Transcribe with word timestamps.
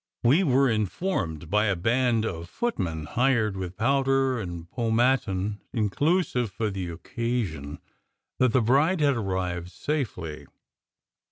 We 0.23 0.43
were 0.43 0.67
informed 0.67 1.51
by 1.51 1.65
a 1.67 1.75
band 1.75 2.25
of 2.25 2.49
footmen, 2.49 3.03
hired 3.05 3.55
with 3.55 3.77
powder 3.77 4.39
and 4.39 4.67
pomatum 4.71 5.61
in 5.73 5.89
clusive, 5.91 6.49
for 6.51 6.71
the 6.71 6.89
occasion, 6.89 7.77
that 8.39 8.51
the 8.51 8.61
bride 8.63 8.99
had 9.01 9.15
arrived 9.15 9.69
safely. 9.69 10.47